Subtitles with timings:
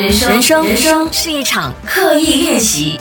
[0.00, 3.00] 人生，人生，是一场刻意练习。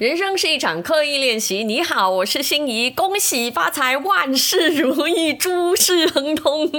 [0.00, 1.62] 人生是一场刻意练习。
[1.62, 6.70] 你好，我是心仪，恭喜发财，万事如意，诸事亨通。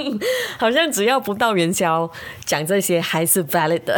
[0.58, 2.10] 好像只要不到元宵，
[2.44, 3.96] 讲这些还是 valid 的，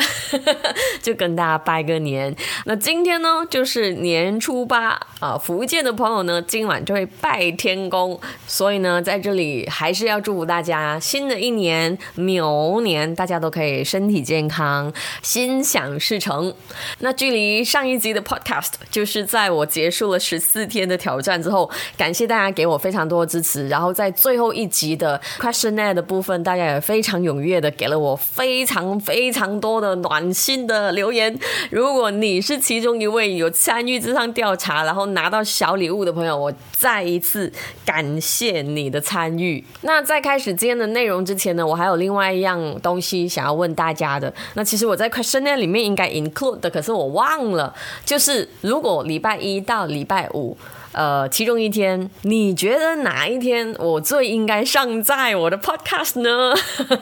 [1.00, 2.36] 就跟大家拜个年。
[2.66, 16.54] 那今天呢，就是年初八啊，福建的朋友呢，今晚就会拜天公，所以呢，在这里还是要祝福大家，新的一年牛年，大家都可以身体健康，心想事成。
[16.98, 19.13] 那距离上一集的 podcast 就是。
[19.14, 23.68] 是在我结束了十四天的挑战之后，感谢大家给我非常多的支持。
[23.68, 31.38] 然后在最后一集的 questionnaire 的部分，大家也非常踊跃的给了我非常非常多的暖心的留言。
[31.70, 37.52] 如果你是其中一位有参与这项调查，然后拿到小礼物的朋友，我再一次
[37.86, 39.64] 感谢你的参与。
[39.82, 44.34] 那在开始今天的内容之前呢，我还有另外一样东西想要问大家的。
[44.54, 47.72] 那其实我在 questionnaire 里面应该 include 的，可是我忘了，
[48.04, 50.56] 就是如果礼拜一到礼拜五，
[50.92, 56.54] 呃，其中一天，你觉得哪一天我最应该上在我的 podcast 呢？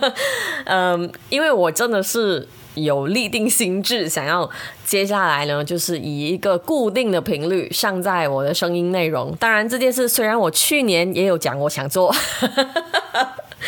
[0.66, 4.48] 嗯，因为我真的是有立定心智，想要
[4.84, 9.34] 接下来呢，就是以一个固定的频率上在我的声音内容。
[9.38, 12.14] 当然，这件事虽然我去年也有讲，我想做。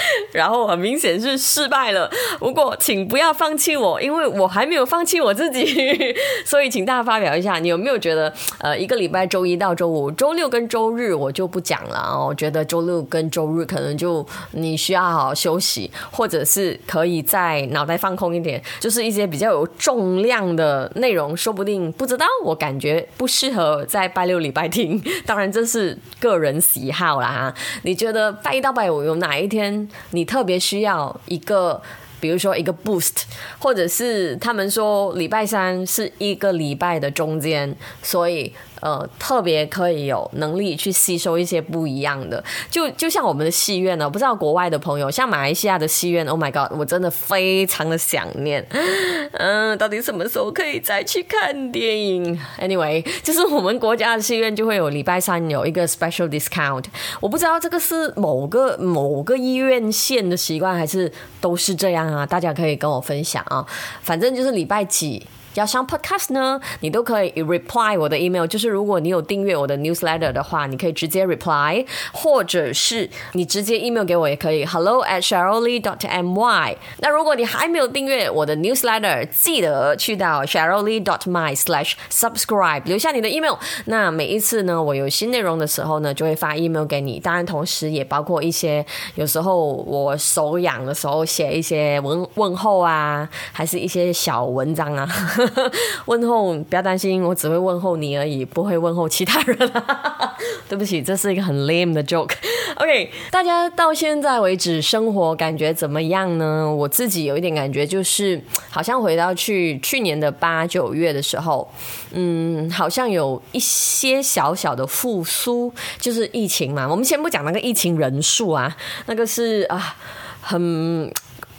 [0.33, 5.64] 然后很明显是失败了，不过请不要放弃我，因为我还没有放弃我自己，
[6.45, 29.84] 所以请大家发表一下，你有没有觉得，呃，一个礼拜周一到周五，周六跟周日我就不讲了，我觉得周六跟周日可能就你需要好好休息，或者是可以在脑袋放空一点，就是一些比较有重量的内容，说不定不知道，我感觉不适合在拜六礼拜听，当然这是个人喜好啦，你觉得拜一到拜五有哪一天？
[30.11, 31.81] 你特别需要一个，
[32.21, 33.22] 比如说一个 boost，
[33.59, 38.53] 或者是他们说礼拜三是一个礼拜的中间，所以。
[38.84, 48.62] 呃，特别可以有能力去吸收一些不一样的，就就像我们的戏院呢，不知道国外的朋友，像马来西亚的戏院，Oh my God，我真的非常的想念。
[49.33, 56.84] 嗯，到底什么时候可以再去看电影？Anyway，就是我们国家的戏院就会有礼拜三有一个 special discount，
[57.21, 62.27] 我不知道这个是某个某个医院线的习惯，还是都是这样啊？
[62.27, 63.66] 大家可以跟我分享啊。
[64.03, 65.27] 反正就是礼拜几。
[65.54, 76.75] 要上 Podcast 呢，你都可以 reply 我的 email，就是如果你有订阅我的 newsletter 的话，你可以直接 reply，或者是你直接 email 给我也可以，hello at sharoli dot my。
[76.98, 83.54] 那如果你还没有订阅我的 newsletter，记得去到 sharoli dot my slash subscribe，留下你的 email。
[83.86, 87.21] 那每一次呢，我有新内容的时候呢，就会发 email 给你。
[87.21, 88.84] 当然，同时也包括一些
[89.15, 95.09] 有时候我手痒的时候写一些问问候啊，还是一些小文章啊。
[96.06, 99.56] 问候，不要担心，我只会问候你而已，不会问候其他人。
[100.69, 102.32] 对不起，这是一个很 lame 的 joke。
[102.77, 106.72] OK，大家到现在为止生活感觉怎么样呢？
[106.72, 108.41] 我自己有一点感觉，就是
[108.71, 111.71] 好像回到去去年的八九月的时候，
[112.12, 116.88] 嗯，好像有一些小小的复苏，就是疫情嘛。
[116.88, 119.97] 我们先不讲那个疫情人数啊，那个是啊，
[120.41, 121.12] 很。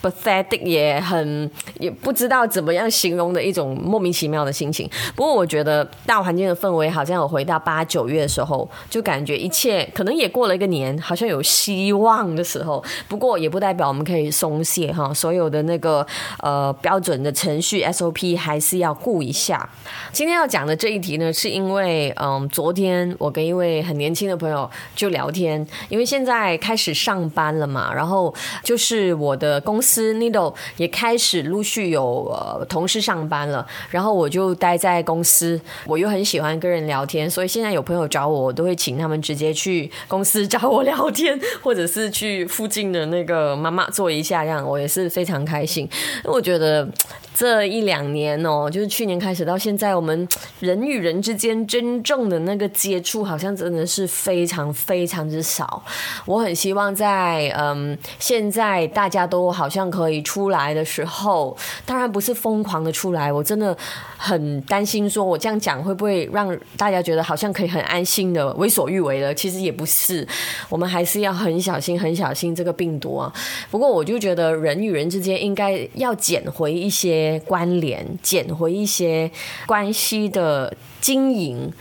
[0.06, 1.50] Pathetic 也很
[1.80, 4.88] 也不知道怎么样形容的一种莫名其妙的心情。
[5.16, 12.84] 不过我觉得大环境的氛围好像有回到八九月的时候，就感觉一切可能也过了一个年，好像有希望的时候。
[13.08, 16.06] 不过也不代表我们可以松懈哈，所有的那个
[16.40, 19.68] 呃标准的程序 SOP 还是要顾一下。
[20.12, 28.34] 今天要讲的这一题呢，是因为嗯，昨天我跟一位很年轻的朋友就聊天，因为现在开始上班了嘛，然后
[28.64, 29.95] 就是我的公司。
[29.96, 45.88] 司 Needle 也开始陆续有呃同事上班了，然后我就待在公司，我又很喜欢跟人聊天，所以现在有朋友找我，我都会请他们直接去公司找我聊天，或者是去附近的那个妈妈坐一下，这样我也是非常开心。
[46.26, 46.88] 我觉得
[47.36, 50.28] 这一两年哦，就是去年开始到现在，我们
[50.60, 55.84] 人与人之间真正的那个接触，好像真的是非常非常之少。
[56.26, 59.86] 我很希望在嗯现在大家都好像。
[59.96, 61.56] 可以出来的时候，
[61.86, 63.32] 当然不是疯狂的出来。
[63.32, 63.78] 我真的
[64.18, 69.34] 很担心，说我这样讲会不会让大家觉得好像可以很安心的为所欲为了？
[69.34, 70.28] 其实也不是，
[70.68, 73.32] 我们还是要很小心、很小心这个病毒啊。
[73.72, 79.30] 不过我就觉得人与人之间应该要捡回一些关联，捡回一些
[79.66, 81.72] 关系的经营。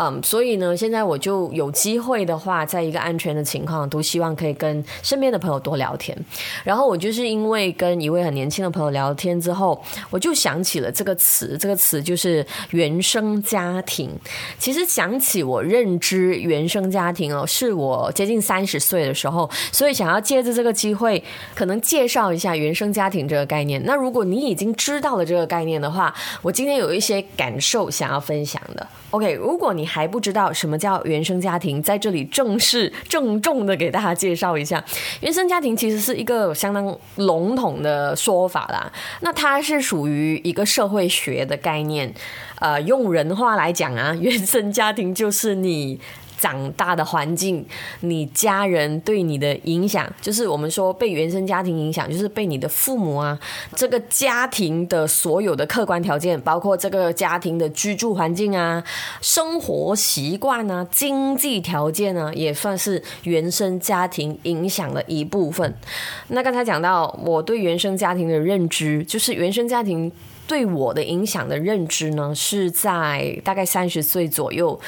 [0.00, 6.16] 嗯，所以呢，现在我就有机会的话，在一个安全的情况，都希望可以跟身边的朋友多聊天。
[6.62, 14.08] 然后我就是因为跟一位很年轻的朋友聊天之后，我就想起了这个词，这个词就是原生家庭。
[14.56, 21.20] 其实想起我认知原生家庭哦，是我接近三十岁的时候，所以想要借着这个机会，
[21.56, 23.82] 可能介绍一下原生家庭这个概念。
[23.84, 28.86] 那如果你已经知道了这个概念的话，我今天有一些感受想要分享的。
[29.10, 34.84] OK，如果你还不知道什么叫原生家庭，在这里正式郑重的给大家介绍一下，
[35.20, 38.92] 原生家庭其实是一个相当笼统的说法啦。
[39.22, 42.12] 那它是属于一个社会学的概念，
[42.60, 45.98] 呃，用人话来讲啊，原生家庭就是你。
[46.38, 47.66] 长大的环境，
[48.00, 53.38] 你家人对你的影响，就是我们说被原生家庭影响，就是被你的父母啊，
[53.74, 58.82] 这个家庭的所有的客观条件，包括这个家庭的居住环境啊、
[59.20, 65.74] 生活习惯啊、经济条件啊，也算是原生家庭影响的一部分。
[66.28, 70.12] 那刚才讲到我对原生家庭的认知，就是原生家庭。
[70.48, 74.80] 对我的影响的认知呢，是在大概三十岁左右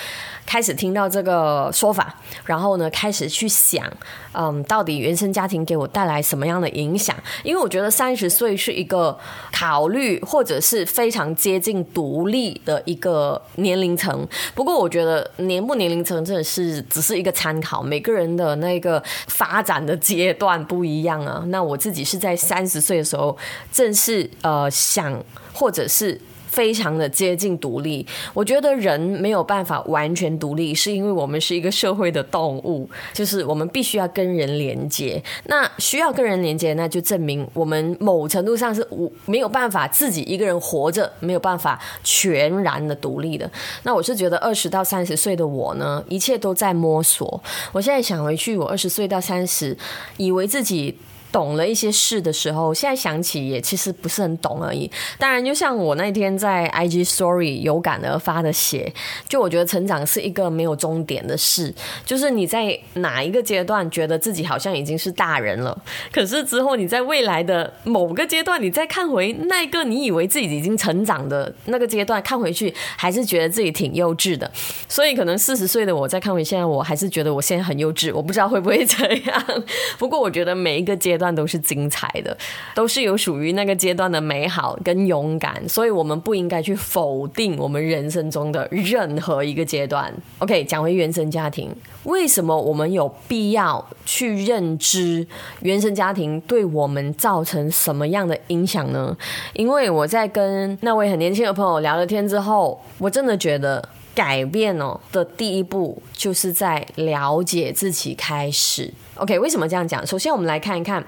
[0.47, 3.87] 开始听到这个说法，然后呢开始去想，
[4.33, 7.15] 嗯，到底原生家庭给我带来什么样的影响？
[7.45, 9.17] 因为我觉得三十岁是一个
[9.53, 14.27] 考虑或者是非常接近独立的一个年龄层。
[14.55, 21.45] 不过我觉得年不年龄层真的是只是一个参考，每个人的那个发展的阶段不一样啊。
[21.49, 23.37] 那我自己是在三十岁的时候，
[23.71, 25.23] 正是呃想。
[25.61, 26.19] 或者是
[26.49, 35.23] 非常的接近独立，我觉得人没有办法完全独立，是因为我们是一个社会的动物，就是我们必须要跟人连接。
[35.45, 43.49] 那需要跟人连接，那就证明我们某程度上是无没有办法自己一个人活着，没有办法全然的独立的。
[43.83, 47.41] 那我是觉得二十到三十岁的我呢，一切都在摸索。
[47.73, 49.77] 我现在想回去，我二十岁到三十，
[50.17, 50.97] 以为自己。
[51.33, 54.91] 懂了一些事的时候，现在想起也其实不是很懂而已。
[55.19, 58.93] 当然，就像我那天在 IG Story 有感而发的写，
[59.29, 61.73] 就我觉得成长是一个没有终点的事，
[62.05, 65.77] 就是你在哪一个阶段觉得自己好像已经是大人了，
[66.13, 74.51] 可是之后你在未来的某个阶段，你再看回那个你以为自己已经成长的那个阶段，看回去还是觉得自己挺幼稚的。
[74.89, 78.13] 所以可能四十岁的我再看回现在，我还是觉得我现在很幼稚。
[78.15, 79.45] 我不知道会不会这样。
[79.99, 82.37] 不过我觉得每一个阶段都是精彩的，
[82.75, 90.13] 都是有属于那个阶段的美好跟勇敢，所以我们不应该去否定我们人生中的任何一个阶段。
[90.39, 91.71] OK，讲回原生家庭，
[92.05, 95.27] 为什么我们有必要去认知
[95.61, 99.17] 原生家庭对我们造成什么样的影响呢？
[99.53, 103.87] 因为我在跟那位很年轻的朋友聊了天之后，我真的觉得
[104.21, 108.93] 改变哦的第一步就是在了解自己开始。
[109.15, 110.07] OK，为什么这样讲？
[110.07, 111.03] 首先，我们来看一看。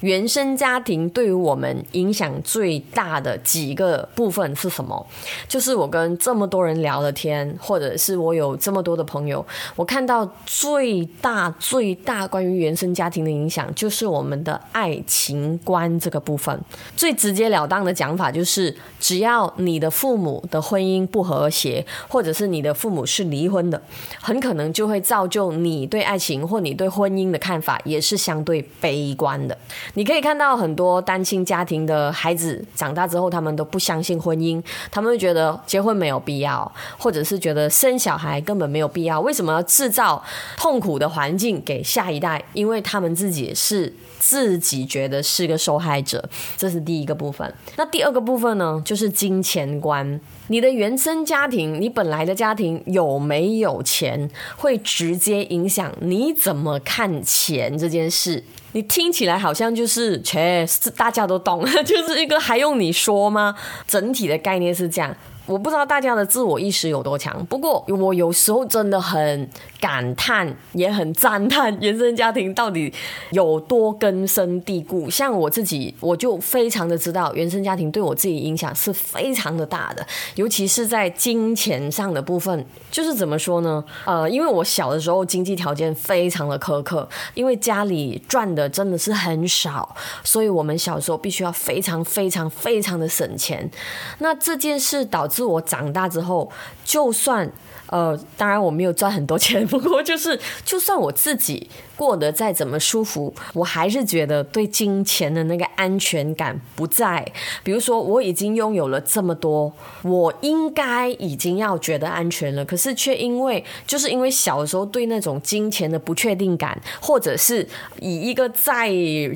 [0.00, 5.06] 原生家庭对于我们影响最大的几个部分是什么？
[5.48, 16.58] 就是我跟这么多人聊了天，或者是我有这么多的朋友，我看到最大最大关于原生家庭的影响，就是我们的爱情观这个部分。
[16.96, 23.82] 最直截了当的讲法就是，只要你的父母的婚姻不和谐，或者是你的父母是离婚的，
[24.20, 29.58] 很可能就会造就你对爱情或你对婚姻的看法也是相对悲观的。
[29.94, 39.20] 你可以看到很多单亲家庭的孩子长大之后，他们都不相信婚姻，他们会觉得结婚没有必要，或者是觉得生小孩根本没有必要。
[39.20, 40.22] 为什么要制造
[40.56, 42.42] 痛苦的环境给下一代？
[42.52, 47.52] 因为他们自己是自己觉得是个受害者，这是第一个部分。
[47.76, 50.20] 那第二个部分呢，就是金钱观。
[50.50, 58.42] 你的原生家庭，你本来的家庭有没有钱，会直接影响你怎么看钱这件事。
[58.72, 63.54] 你听起来好像就是，切，是大家都懂， 就是一个还用你说吗？
[63.86, 65.16] 整体的概念是这样。
[65.48, 69.48] 我不知道大家的自我意识有多强，不过我有时候真的很
[69.80, 72.92] 感叹，也很赞叹原生家庭到底
[73.30, 75.08] 有多根深蒂固。
[75.08, 82.66] 像我自己，我就非常的知道原生家庭对我自己影响是非常的大的，尤其是在金钱上的部分。
[82.90, 83.82] 就是怎么说呢？
[84.04, 93.70] 呃，因为我小的时候经济条件非常的苛刻，因为家里赚的真的是很少，所以我们小时候必须要非常非常非常的省钱。
[94.18, 95.37] 那这件事导致。
[95.38, 96.50] 是我长大之后，
[96.84, 97.50] 就算
[97.86, 107.26] 呃，当然我没有赚很多钱， 不过就是就算我自己过得再怎么舒服，我还是觉得对金钱的那个安全感不在。
[107.64, 109.72] 比如说，我已经拥有了这么多，
[110.04, 117.66] 我应该已经要觉得安全了，可是却因为就是因为小时候对那种金钱的不确定感，或者是
[118.00, 118.88] 以一个再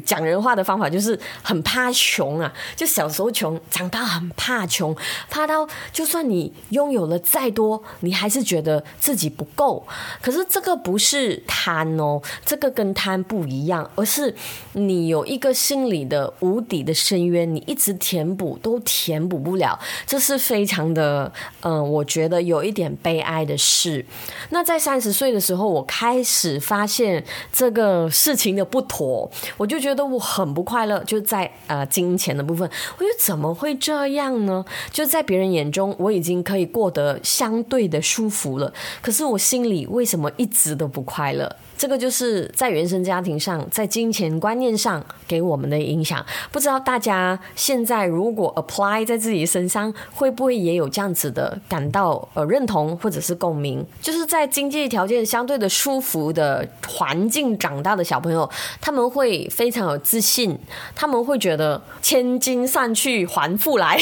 [0.06, 4.94] 讲人话的方法，就是很怕穷啊，就小时候穷，长大很怕穷，
[5.28, 9.84] 怕到就算你拥有了再多，你还是觉得自己不够。
[10.20, 14.34] 可是这个不是贪哦，这个跟贪不一样，而是
[14.74, 21.32] 你有一个心里的无底的深渊，你一直填补都填补不了，这是非常的，
[21.62, 24.04] 嗯，我觉得有一点悲哀的事。
[24.50, 34.62] 那在三十岁的时候，我开始发现这个事情的不妥，我就觉得我很不快乐，就在呃金钱的部分，我又怎么会这样呢？
[34.90, 41.56] 就在别人眼中，我已经可以过得相对的舒服了，可是我心里为什么一直都不快乐？
[41.82, 46.24] 这个就是在原生家庭上，在金钱观念上给我们的影响。
[46.52, 53.84] 不知道大家现在如果 apply 在自己身上，会不会也有这样子的感到呃认同或者是共鸣？
[54.00, 58.48] 就是在经济条件相对的舒服的环境长大的小朋友，
[58.80, 60.56] 他们会非常有自信，
[60.94, 63.98] 他们会觉得千金散去还复来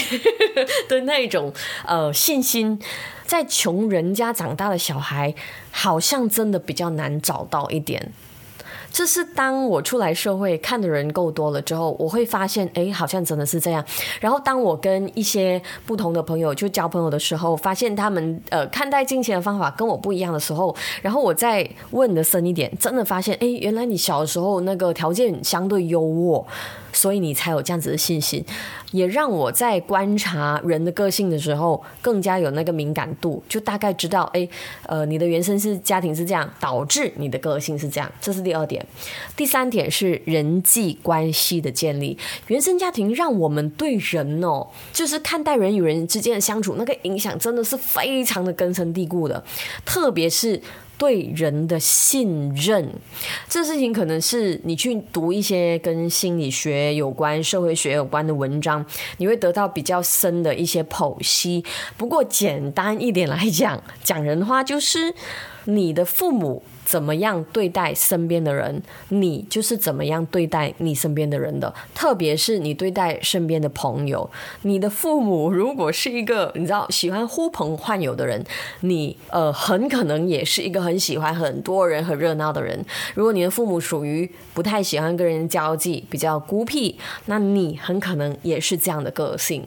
[0.86, 1.50] 的那种
[1.86, 2.78] 呃信心。
[3.30, 5.32] 在穷人家长大的小孩，
[5.70, 8.10] 好像真的比较难找到一点。
[8.90, 13.84] 这是当我出来社会看的人够多了之后，我会发现，哎，好像真的是这样。
[14.18, 26.44] 然后当我跟一些不同的朋友就交朋友的时候，发现他们呃看待金钱的方法跟我不一样的时候，然后我再问的深一点，真的发现，哎，原来你小时候那个条件相对优渥。
[26.92, 28.44] 所以你才有这样子的信心，
[28.92, 34.48] 也让我在观察人的个性的时候更加有那个敏感度，就大概知道，哎，
[34.86, 38.84] 呃，你的原生是家庭是这样，导致你的个性是这样，这是第二点。
[39.36, 42.16] 第三点是人际关系的建立，
[42.48, 49.42] 原生家庭让我们对人哦，就是看待人与人之间的相处，那个影响真的是非常的根深蒂固的，
[49.84, 50.60] 特别是。
[51.00, 52.86] 对人的信任，
[53.48, 58.84] 这事情可能是你去读一些跟心理学有关、社会学有关的文章，
[59.16, 61.64] 你会得到比较深的一些剖析。
[61.96, 65.14] 不过简单一点来讲，讲人话就是
[65.64, 66.62] 你的父母。
[66.90, 71.72] 怎么样对待身边的人，你就是怎么样对待你身边的人的。
[71.94, 74.28] 特别是你对待身边的朋友，
[74.62, 78.44] 你的父母如果是一个你知道喜欢呼朋唤友的人，
[78.80, 82.84] 你呃很可能也是一个很喜欢很多人很热闹的人。
[83.14, 89.64] 如果你的父母属于不太喜欢跟人交际，比较孤僻，那你很可能也是这样的个性。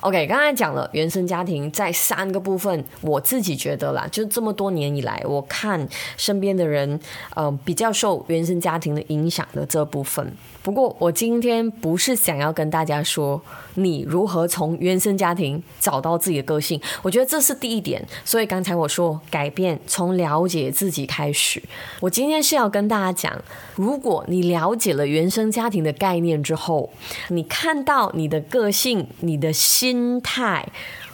[0.00, 7.00] OK，刚才讲了原生家庭在三个部分，我自己觉得啦，就这么多年以来，我看身边的人，
[7.34, 10.30] 呃，比较受原生家庭的影响的这部分。
[10.66, 13.40] 不过，我今天不是想要跟大家说
[13.74, 18.04] 你如何从原生家庭找到自己的个性，我觉得这是第一点。
[18.24, 21.62] 所以刚才我说改变从了解自己开始，
[22.00, 23.40] 我今天是要跟大家讲，
[23.76, 26.90] 如果你了解了原生家庭的概念之后，
[27.28, 30.68] 你看到你的个性、你的心态。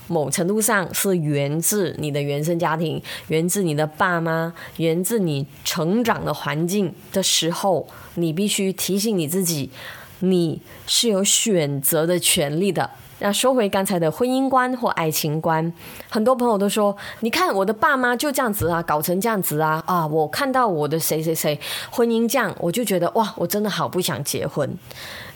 [0.08, 9.70] 某程度上是源自你的原生家庭，源自你的爸妈，源自你成长的环境的时候，你必须提醒你自己，
[10.20, 12.90] 你是有选择的权利的。
[13.20, 15.72] 那说回刚才的婚姻观或爱情观，
[16.08, 21.56] 很多朋友都说，你看我的爸妈就这样子啊，搞成这样子啊，啊，我看到我的谁谁谁
[21.88, 24.68] 婚姻这样，我就觉得哇，我真的好不想结婚。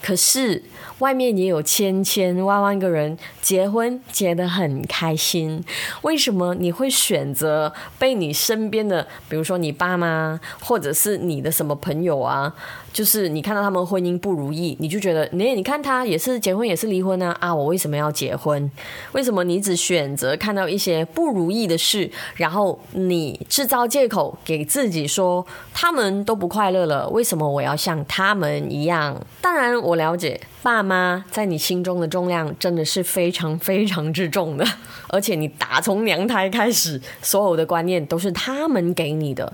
[0.07, 0.63] 可是
[1.01, 5.65] 外面也有千千万万个人结婚结得很开心，
[6.03, 12.55] 为什么你会选择被你身边的，比如说你爸妈，或者是你的什么朋友啊？
[12.93, 17.55] 就是你看到他们婚姻不如意，你就觉得，你你看他也是结婚也是离婚啊啊！
[17.55, 18.71] 我为什么要结婚？
[19.13, 27.07] 为什么你只选择看到一些不如意的事，然后你制造借口给自己说他们都不快乐了？
[27.11, 29.21] 为什么我要像他们一样？
[29.43, 30.41] 当然我了解。
[30.67, 34.67] 爸妈在你心中的重量真的是非常非常之重的，
[35.07, 39.53] 而且你打从娘胎开始，所有的观念都是他们给你的，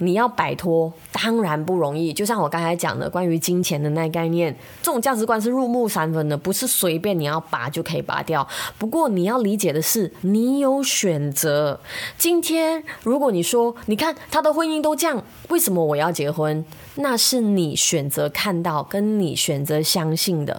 [0.00, 2.12] 你要摆脱当然不容易。
[2.12, 8.46] 就像我刚才讲的关于金钱的那概念，这种价值观是入木三分的，不是随便你要拔就可以拔掉。
[8.76, 11.80] 不过你要理解的是，你有选择。
[12.18, 16.62] 今天如果你说，你看他的婚姻都这样，为什么我要结婚？
[16.96, 20.49] 那是你选择看到，跟你选择相信的。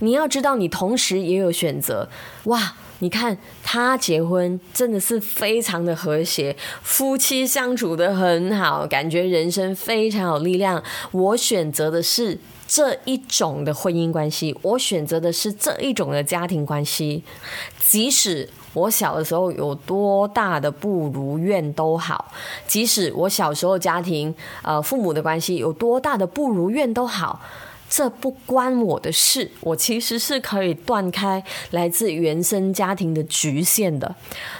[0.00, 2.08] 你要知道，你同时也有选择。
[2.44, 10.82] 哇，你看他结婚真的是非常的和谐，夫妻相处的很好，感觉人生非常有力量。
[11.12, 17.24] 我选择的是这一种的婚姻关系，我选择的是这一种的家庭关系，
[17.78, 18.48] 即使。
[18.76, 22.30] 我小的时候有多大的不如愿都好，
[22.66, 27.40] 即使我小时候家庭呃父母的关系有多大的不如愿都好。
[27.88, 34.14] 这不关我的事，我其实是可以断开来自原生家庭的局限的。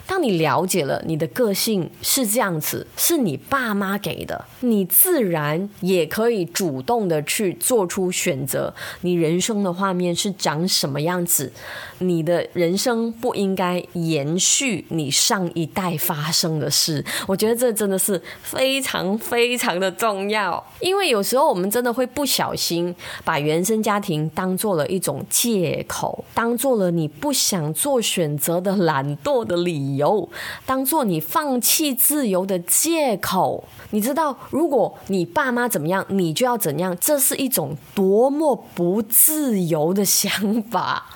[0.06, 8.72] 当你了解了你的个性是这样子，是你爸妈给的，你自然也可以主动的去做出选择。
[9.00, 11.52] 你人生的画面是长什么样子？
[11.98, 17.04] 你的人生不应该延续你上一代发生的事。
[17.26, 22.94] 我觉得这真的是非常非常的重要，因为有时候我们真的会不小心。
[23.24, 30.28] 把原生家庭当做了一种借口，当做了你不想做选择的懒惰的理由，
[30.64, 33.64] 当做你放弃自由的借口。
[33.90, 41.06] 你知道，如果你爸妈怎么样，你就要怎样，这是一种多么不自由的想法。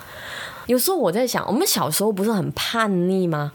[0.67, 3.51] 有时候我在想，我们小时候不是很叛逆吗？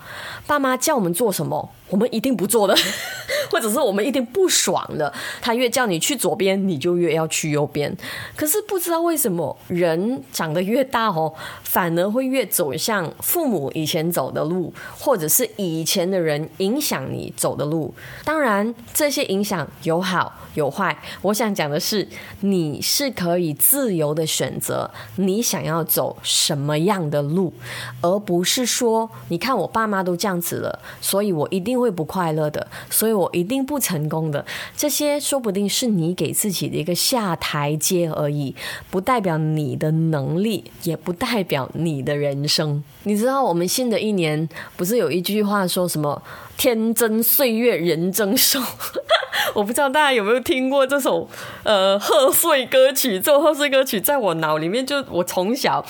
[0.47, 1.71] 爸妈叫我们做什么？
[1.88, 2.75] 我们一定不做的，
[3.49, 5.12] 或者是我们一定不爽的。
[5.40, 7.97] 他越叫你去左边，你就越要去右边。
[8.35, 17.95] 可是不知道为什么，人长得越大哦，反而会越走向父母以前走的路，或者是以前的人影响你走的路。
[18.25, 21.00] 当然，这些影响有好有坏。
[21.23, 22.09] 我想讲的是，
[22.40, 27.52] 你是可以自由的选择你想要走什么样的路，
[28.00, 31.75] 而不是说，你看我爸妈都这样子了，所以我一定。
[31.76, 34.45] 会不快乐的，所以我一定不成功的。
[34.76, 38.54] 这些说不定是你给自己的一个下台阶而已，
[38.90, 42.83] 不代表你的能力，也不代表你的人生。
[43.04, 46.23] 你知道，我们新的一年不是有一句话说什么
[46.56, 48.61] “天真岁月人增寿”？
[49.55, 51.29] 我不知道大家有没有听过这首
[51.62, 53.19] 呃贺岁歌曲？
[53.19, 55.85] 这首贺岁歌曲在我脑里面，就我从小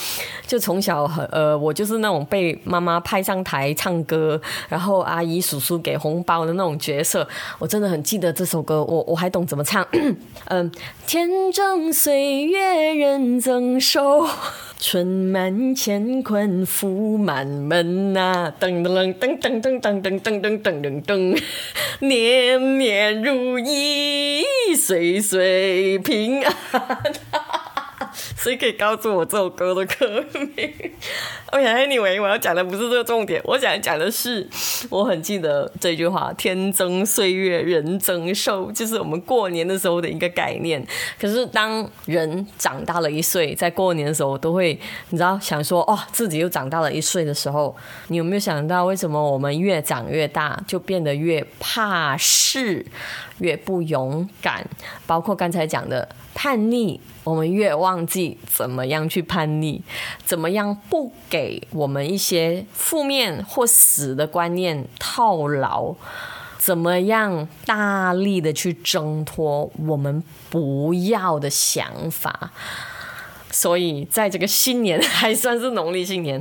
[0.46, 7.26] 就从小呃，我就是那种被妈妈派上台唱歌，然后阿姨叔叔给红包的那种角色。
[7.58, 9.86] 我真的很记得这首歌，我我还懂怎么唱。
[10.46, 10.70] 嗯，
[11.06, 14.26] 天增岁月人增寿。
[14.78, 21.42] 春满乾坤福满门呐，噔噔噔噔噔噔噔噔噔噔噔噔，
[22.00, 24.44] 年年如意，
[24.76, 26.52] 岁岁平安。
[28.46, 30.72] 谁可以告诉我这首歌的歌名？
[31.50, 34.48] OK，Anyway，我要讲的不是这个重点，我想讲的是，
[34.88, 40.80] 我很记得这句话：“天增岁月人增寿”，就是我们过年的时候的一个概念。
[41.20, 44.78] 可是当人长大了一岁，在过年的时候都会，
[45.10, 47.74] 你知道，想说哦，自己又长大了一岁的时候，
[48.06, 52.86] 你有没有想到，为什么我们越长越大，就变得越怕事，
[53.38, 54.64] 越不勇敢？
[55.04, 57.00] 包括刚才讲的叛逆。
[57.26, 59.82] 我们越忘记怎么样去叛逆，
[60.24, 65.96] 怎么样不给我们一些负面或死的观念套牢，
[66.56, 72.52] 怎么样大力的去挣脱我们不要的想法。
[73.50, 76.40] 所以，在这个新年还算是农历新年，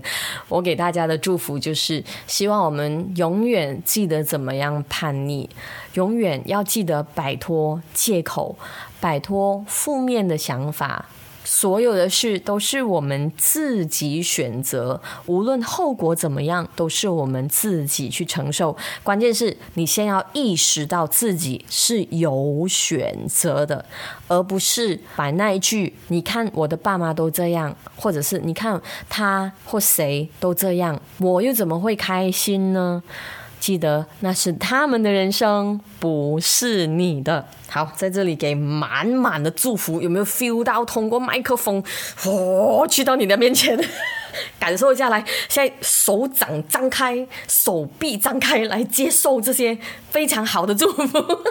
[0.50, 5.50] 我给大家的祝福就是：希望我们永远记得怎么样叛逆，
[5.94, 8.56] 永远要记得摆脱借口。
[9.00, 11.06] 摆脱负面的想法，
[11.44, 18.76] 所有的事都是我们自己选择，无论后果怎么样，都是我们自己去承受。
[19.04, 23.86] 关键是你先要意识到自己是有选择的，
[24.28, 33.04] 而不是把那一句“你看我的爸妈都这样”或者是“你看他或谁都这样，我又怎么会开心呢？”
[33.66, 37.44] 记得那是他们的人生，不是你的。
[37.68, 40.86] 好，在这里给满满的祝福，有没有 feel 到？
[40.86, 41.84] 通过麦克风，
[42.28, 43.76] 哦，去到你的面前。
[44.60, 49.78] 感受一下，来，现在手掌张开，手臂张开，来接受这些
[50.10, 51.44] 非常好的祝福。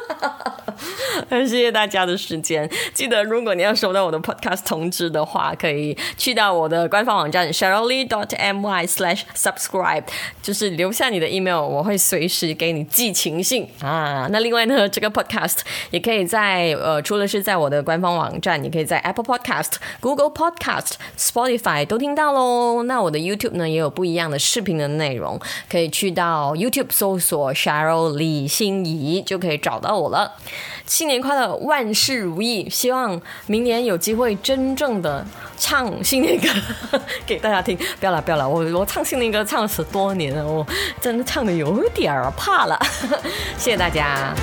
[1.29, 2.69] 很 谢谢大家的时间。
[2.93, 8.29] 记得，如果你要收到我的 podcast 通知的话，可以去到我的官方网站 sherly dot
[8.61, 10.03] my slash subscribe，
[10.43, 14.27] 就是留下你的 email，我会随时给你寄情信啊。
[14.31, 15.59] 那另外呢，这个 podcast
[15.91, 22.74] 也可以在呃，除了是在我的官方网站，你可以在 Apple Podcast、Google Podcast、Spotify 都听到喽。
[22.83, 30.33] 那我的 YouTube 呢也有不一样的视频的内容，可以去到 YouTube 搜索 Cheryl 李心怡就可以找到我了。
[30.87, 32.69] 新年快乐，万事如意！
[32.69, 35.25] 希望明年有机会真正的
[35.57, 36.49] 唱新年歌
[37.25, 37.75] 给大家听。
[37.99, 40.67] 不要了，不要了，我我唱新年歌唱了十多年了，我
[41.01, 42.79] 真的唱的有点儿怕了。
[43.57, 44.35] 谢谢大家。